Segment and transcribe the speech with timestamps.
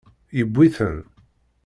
[0.37, 0.97] Yewwi-ten.